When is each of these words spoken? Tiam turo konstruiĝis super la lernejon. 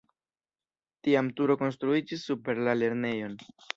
Tiam 1.07 1.29
turo 1.41 1.57
konstruiĝis 1.59 2.25
super 2.31 2.63
la 2.69 2.77
lernejon. 2.81 3.37